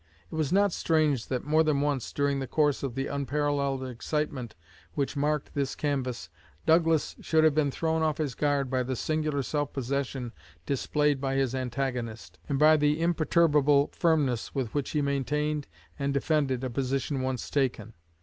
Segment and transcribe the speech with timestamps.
[0.31, 4.55] It was not strange that more than once, during the course of the unparalleled excitement
[4.95, 6.27] which marked this canvass,
[6.65, 10.31] Douglas should have been thrown off his guard by the singular self possession
[10.65, 15.67] displayed by his antagonist, and by the imperturbable firmness with which he maintained
[15.99, 17.93] and defended a position once taken.